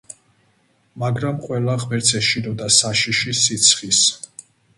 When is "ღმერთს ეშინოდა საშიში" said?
1.83-3.37